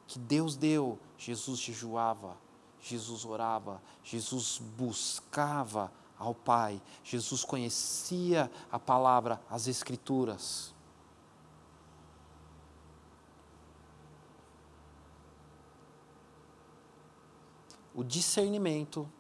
[0.07, 2.37] que Deus deu, Jesus jejuava,
[2.81, 10.75] Jesus orava, Jesus buscava ao Pai, Jesus conhecia a palavra, as Escrituras.
[17.95, 19.11] O discernimento,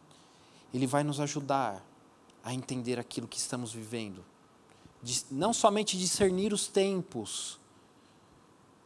[0.72, 1.82] ele vai nos ajudar
[2.44, 4.24] a entender aquilo que estamos vivendo.
[5.30, 7.58] Não somente discernir os tempos,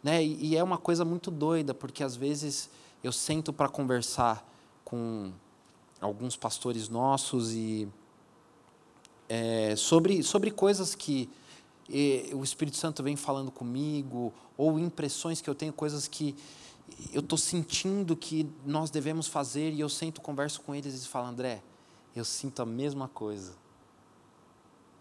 [0.02, 0.24] né?
[0.24, 2.70] E, e é uma coisa muito doida, porque às vezes
[3.02, 4.46] eu sento para conversar
[4.84, 5.32] com
[6.00, 7.88] alguns pastores nossos e
[9.28, 11.28] é, sobre, sobre coisas que
[12.32, 16.36] o Espírito Santo vem falando comigo, ou impressões que eu tenho, coisas que
[17.12, 21.26] eu estou sentindo que nós devemos fazer, e eu sento, converso com eles e falo,
[21.26, 21.62] André,
[22.14, 23.54] eu sinto a mesma coisa.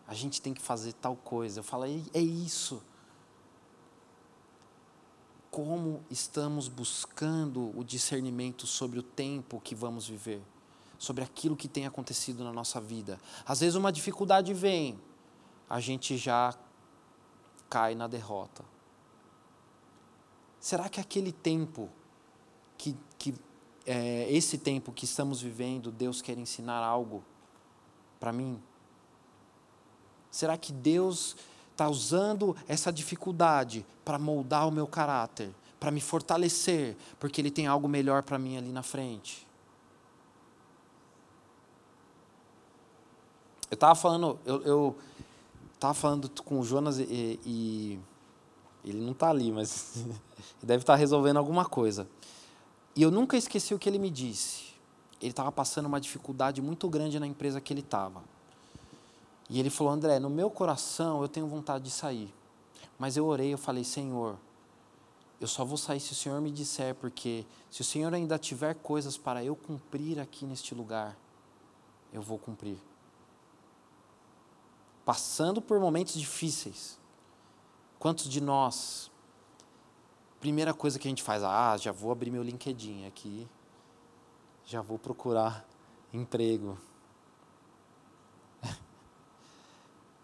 [0.08, 1.60] A gente tem que fazer tal coisa.
[1.60, 2.82] Eu falo, é, é isso.
[5.62, 10.42] Como estamos buscando o discernimento sobre o tempo que vamos viver,
[10.98, 13.20] sobre aquilo que tem acontecido na nossa vida.
[13.46, 14.98] Às vezes uma dificuldade vem,
[15.70, 16.58] a gente já
[17.70, 18.64] cai na derrota.
[20.62, 21.90] Será que aquele tempo,
[22.78, 23.36] que, que
[23.86, 27.22] é, esse tempo que estamos vivendo, Deus quer ensinar algo
[28.18, 28.64] para mim?
[30.32, 31.36] Será que Deus
[31.80, 35.50] está usando essa dificuldade para moldar o meu caráter,
[35.80, 39.48] para me fortalecer, porque Ele tem algo melhor para mim ali na frente?
[43.72, 44.98] Eu estava falando, eu, eu
[45.76, 48.00] estava falando com o Jonas e, e
[48.84, 50.04] ele não está ali, mas
[50.62, 52.08] deve estar tá resolvendo alguma coisa.
[52.96, 54.74] E eu nunca esqueci o que ele me disse.
[55.22, 58.22] Ele estava passando uma dificuldade muito grande na empresa que ele estava.
[59.50, 62.34] E ele falou: André, no meu coração eu tenho vontade de sair.
[62.98, 64.38] Mas eu orei, eu falei: Senhor,
[65.42, 68.76] eu só vou sair se o Senhor me disser, porque se o Senhor ainda tiver
[68.76, 71.18] coisas para eu cumprir aqui neste lugar,
[72.14, 72.78] eu vou cumprir
[75.10, 77.00] passando por momentos difíceis.
[77.98, 79.10] Quantos de nós,
[80.40, 83.48] primeira coisa que a gente faz, ah, já vou abrir meu LinkedIn aqui,
[84.64, 85.68] já vou procurar
[86.14, 86.78] emprego.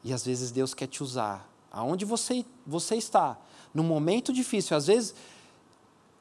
[0.06, 1.50] E às vezes Deus quer te usar.
[1.72, 3.38] Aonde você, você está,
[3.74, 5.16] no momento difícil, às vezes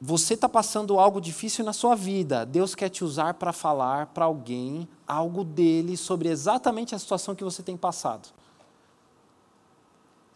[0.01, 2.47] você está passando algo difícil na sua vida.
[2.47, 7.43] Deus quer te usar para falar para alguém algo dele sobre exatamente a situação que
[7.43, 8.27] você tem passado.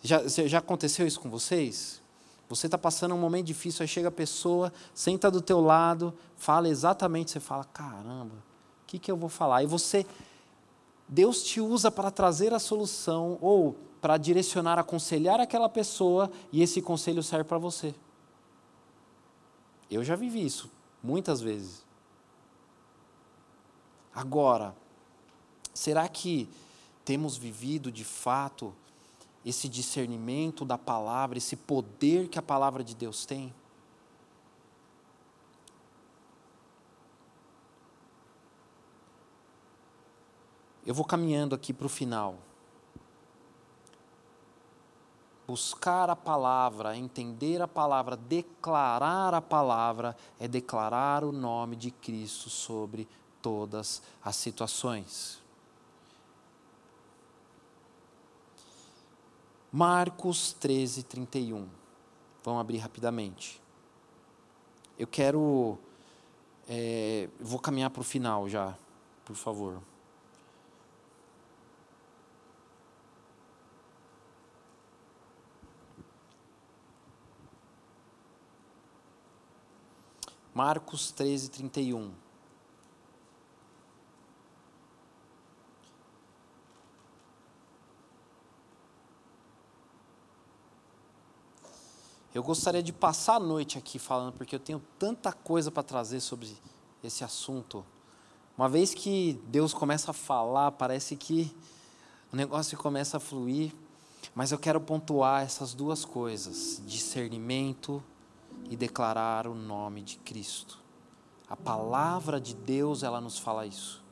[0.04, 2.02] Já, já aconteceu isso com vocês?
[2.48, 6.70] Você está passando um momento difícil, aí chega a pessoa, senta do teu lado, fala
[6.70, 9.64] exatamente, você fala, caramba, o que, que eu vou falar?
[9.64, 10.06] E você,
[11.10, 16.82] Deus te usa para trazer a solução, ou para direcionar, aconselhar aquela pessoa, e esse
[16.82, 17.96] conselho serve para você.
[19.90, 20.70] Eu já vivi isso,
[21.02, 21.84] muitas vezes.
[24.14, 24.76] Agora,
[25.74, 26.48] será que
[27.04, 28.74] temos vivido de fato
[29.44, 33.54] esse discernimento da palavra, esse poder que a palavra de Deus tem?
[40.90, 42.36] Eu vou caminhando aqui para o final.
[45.46, 52.50] Buscar a palavra, entender a palavra, declarar a palavra, é declarar o nome de Cristo
[52.50, 53.08] sobre
[53.40, 55.40] todas as situações.
[59.72, 61.70] Marcos 13, 31.
[62.44, 63.62] Vamos abrir rapidamente.
[64.98, 65.78] Eu quero.
[66.68, 68.76] É, vou caminhar para o final já,
[69.24, 69.80] por favor.
[80.54, 82.12] Marcos 13, 31.
[92.34, 96.20] Eu gostaria de passar a noite aqui falando, porque eu tenho tanta coisa para trazer
[96.20, 96.56] sobre
[97.04, 97.84] esse assunto.
[98.58, 101.56] Uma vez que Deus começa a falar, parece que
[102.32, 103.74] o negócio começa a fluir,
[104.36, 108.04] mas eu quero pontuar essas duas coisas: discernimento
[108.70, 110.80] e declarar o nome de Cristo.
[111.50, 114.04] A palavra de Deus, ela nos fala isso.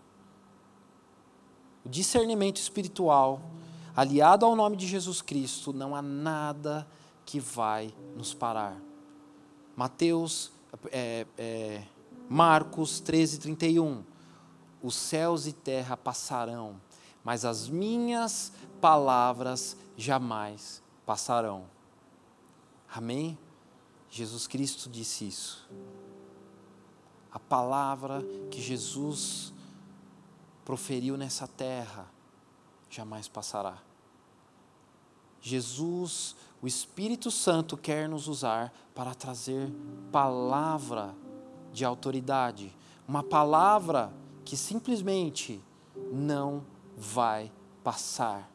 [1.85, 3.39] O discernimento espiritual,
[3.95, 6.87] aliado ao nome de Jesus Cristo, não há nada
[7.25, 8.75] que vai nos parar.
[9.75, 10.51] Mateus,
[10.91, 11.83] é, é,
[12.27, 14.03] Marcos 13, 31.
[14.81, 16.81] Os céus e terra passarão,
[17.23, 18.51] mas as minhas
[18.81, 21.65] palavras jamais passarão.
[22.93, 23.37] Amém?
[24.09, 25.67] Jesus Cristo disse isso.
[27.31, 29.53] A palavra que Jesus
[30.65, 32.09] proferiu nessa terra
[32.89, 33.77] jamais passará.
[35.41, 39.71] Jesus o Espírito Santo quer nos usar para trazer
[40.11, 41.15] palavra
[41.71, 42.75] de autoridade,
[43.07, 44.11] uma palavra
[44.43, 45.61] que simplesmente
[46.11, 47.51] não vai
[47.83, 48.49] passar.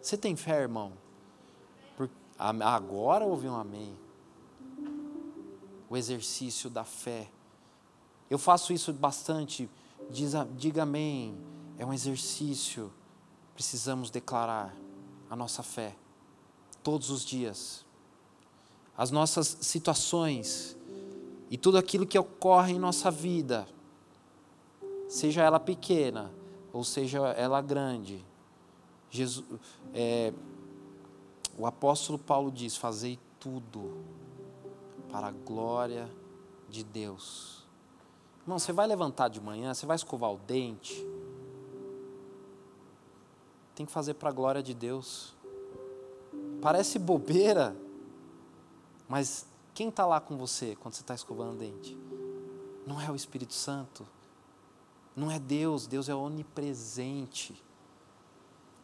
[0.00, 0.92] Você tem fé, irmão?
[2.38, 3.96] Agora ouvi um amém.
[5.90, 7.28] O exercício da fé.
[8.30, 9.68] Eu faço isso bastante.
[10.10, 11.36] Diz, diga amém.
[11.78, 12.92] É um exercício
[13.58, 14.72] precisamos declarar
[15.28, 15.96] a nossa fé
[16.80, 17.84] todos os dias.
[18.96, 20.76] As nossas situações
[21.50, 23.66] e tudo aquilo que ocorre em nossa vida,
[25.08, 26.30] seja ela pequena
[26.72, 28.24] ou seja ela grande,
[29.10, 29.44] Jesus,
[29.92, 30.32] é,
[31.58, 34.04] o apóstolo Paulo diz: Fazei tudo
[35.10, 36.08] para a glória
[36.68, 37.66] de Deus.
[38.42, 41.04] Irmão, você vai levantar de manhã, você vai escovar o dente,
[43.74, 45.34] tem que fazer para a glória de Deus.
[46.62, 47.76] Parece bobeira,
[49.08, 51.96] mas quem está lá com você quando você está escovando o dente?
[52.86, 54.06] Não é o Espírito Santo,
[55.14, 57.62] não é Deus, Deus é onipresente.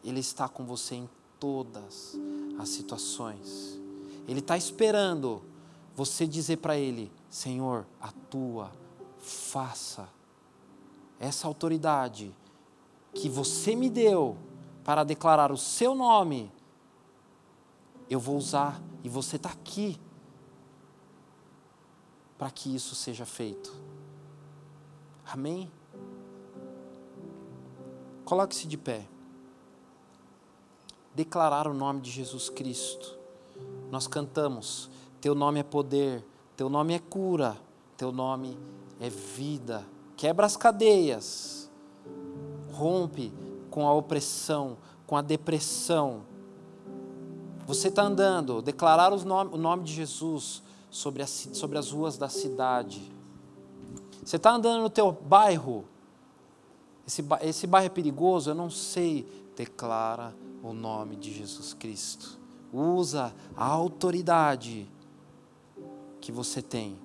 [0.03, 1.09] Ele está com você em
[1.39, 2.17] todas
[2.57, 3.79] as situações.
[4.27, 5.41] Ele está esperando
[5.95, 8.71] você dizer para Ele: Senhor, atua,
[9.19, 10.07] faça.
[11.19, 12.35] Essa autoridade
[13.13, 14.37] que você me deu
[14.83, 16.51] para declarar o seu nome,
[18.09, 19.99] eu vou usar e você está aqui
[22.37, 23.73] para que isso seja feito.
[25.25, 25.71] Amém?
[28.25, 29.07] Coloque-se de pé.
[31.15, 33.17] Declarar o nome de Jesus Cristo.
[33.89, 34.89] Nós cantamos:
[35.21, 36.25] Teu nome é poder,
[36.57, 37.57] Teu nome é cura,
[37.95, 38.57] Teu nome
[38.99, 39.85] é vida.
[40.17, 41.71] Quebra as cadeias,
[42.73, 43.33] rompe
[43.69, 46.23] com a opressão, com a depressão.
[47.65, 52.27] Você está andando, declarar nome, o nome de Jesus sobre, a, sobre as ruas da
[52.27, 53.11] cidade.
[54.23, 55.85] Você está andando no teu bairro,
[57.07, 59.25] esse, esse bairro é perigoso, eu não sei.
[59.55, 60.33] Declara
[60.65, 62.39] o nome de Jesus Cristo.
[62.73, 64.89] Usa a autoridade
[66.19, 66.97] que você tem.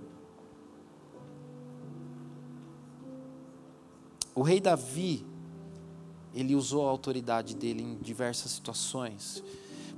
[4.34, 5.26] O rei Davi,
[6.34, 9.44] ele usou a autoridade dele em diversas situações,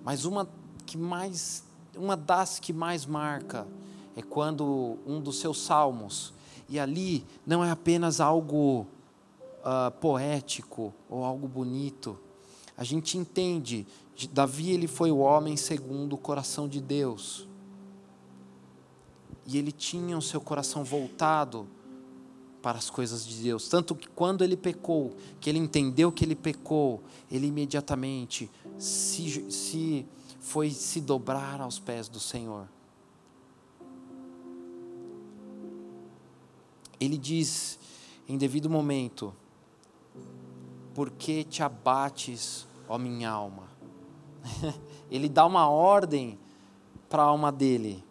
[0.03, 0.49] mas uma
[0.85, 1.65] que mais,
[1.97, 3.69] uma das que mais marca
[4.17, 6.35] é quando um dos seus salmos,
[6.69, 8.87] e ali não é apenas algo
[9.61, 12.19] uh, poético ou algo bonito,
[12.83, 13.87] a gente entende,
[14.33, 17.47] Davi ele foi o homem segundo o coração de Deus,
[19.47, 21.69] e ele tinha o seu coração voltado
[22.61, 23.69] para as coisas de Deus.
[23.69, 30.05] Tanto que quando ele pecou, que ele entendeu que ele pecou, ele imediatamente se, se
[30.41, 32.67] foi se dobrar aos pés do Senhor.
[36.99, 37.79] Ele diz
[38.29, 39.33] em devido momento:
[40.93, 43.69] Por que te abates, ó minha alma?
[45.11, 46.39] ele dá uma ordem
[47.09, 48.05] para a alma dele.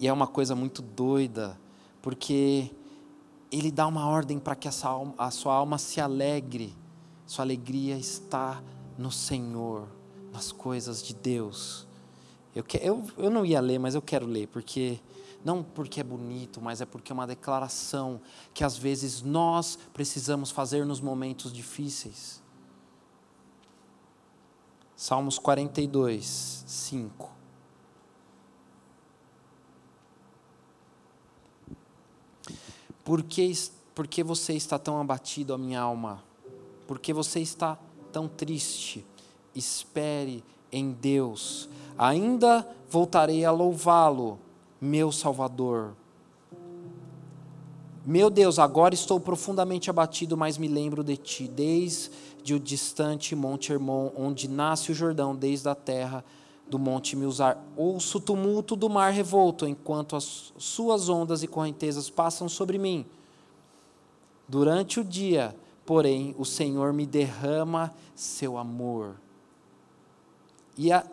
[0.00, 1.56] E é uma coisa muito doida,
[2.00, 2.74] porque
[3.50, 6.74] ele dá uma ordem para que essa alma, a sua alma se alegre.
[7.24, 8.60] Sua alegria está
[8.98, 9.86] no Senhor,
[10.32, 11.86] nas coisas de Deus.
[12.54, 14.98] Eu, que, eu, eu não ia ler, mas eu quero ler, porque
[15.44, 18.20] não porque é bonito, mas é porque é uma declaração
[18.52, 22.41] que às vezes nós precisamos fazer nos momentos difíceis.
[25.02, 27.28] Salmos 42, 5.
[33.04, 33.52] Por que,
[33.96, 36.22] por que você está tão abatido, a minha alma?
[36.86, 37.76] Por que você está
[38.12, 39.04] tão triste?
[39.52, 41.68] Espere em Deus.
[41.98, 44.38] Ainda voltarei a louvá-lo,
[44.80, 45.96] meu Salvador.
[48.06, 52.10] Meu Deus, agora estou profundamente abatido, mas me lembro de ti, desde
[52.50, 56.24] o distante Monte Hermon, onde nasce o Jordão, desde a terra
[56.66, 57.58] do monte Milzar.
[57.76, 63.04] Ouço o tumulto do mar revolto, enquanto as suas ondas e correntezas passam sobre mim.
[64.48, 69.16] Durante o dia, porém, o Senhor me derrama seu amor.
[70.76, 71.04] E a,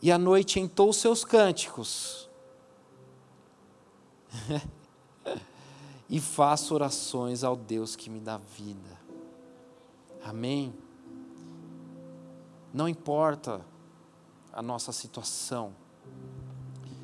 [0.00, 2.28] e a noite entou seus cânticos.
[6.08, 8.91] e faço orações ao Deus que me dá vida.
[10.24, 10.72] Amém?
[12.72, 13.64] Não importa
[14.52, 15.74] a nossa situação.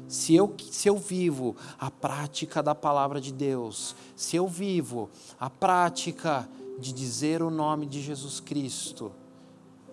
[0.07, 5.51] Se eu, se eu vivo a prática da palavra de Deus, se eu vivo a
[5.51, 6.49] prática
[6.79, 9.13] de dizer o nome de Jesus Cristo,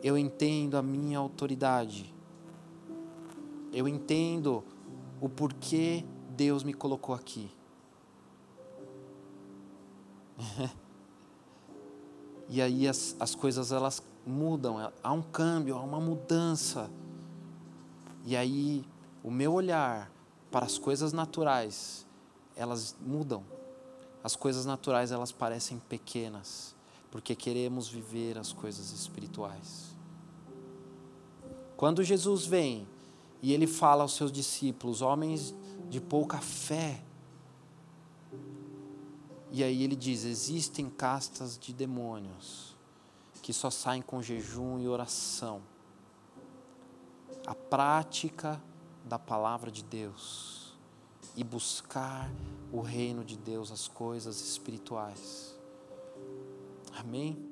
[0.02, 2.14] eu entendo a minha autoridade,
[3.74, 4.64] eu entendo
[5.20, 7.52] o porquê Deus me colocou aqui.
[12.50, 16.89] e aí as, as coisas elas mudam, há um câmbio, há uma mudança.
[18.26, 18.86] E aí
[19.24, 20.12] o meu olhar
[20.52, 22.06] para as coisas naturais,
[22.56, 23.43] elas mudam.
[24.24, 26.76] As coisas naturais elas parecem pequenas,
[27.12, 29.96] porque queremos viver as coisas espirituais.
[31.78, 32.88] Quando Jesus vem
[33.41, 35.54] e ele fala aos seus discípulos, homens
[35.89, 37.02] de pouca fé,
[39.56, 42.76] e aí ele diz: existem castas de demônios
[43.41, 45.62] que só saem com jejum e oração.
[47.47, 48.62] A prática
[49.06, 50.78] da palavra de Deus
[51.38, 52.30] e buscar
[52.70, 55.58] o reino de Deus, as coisas espirituais.
[56.97, 57.49] Amém?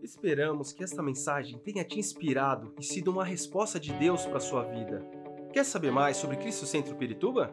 [0.00, 4.40] Esperamos que esta mensagem tenha te inspirado e sido uma resposta de Deus para a
[4.40, 5.04] sua vida.
[5.52, 7.52] Quer saber mais sobre Cristo Centro Pirituba?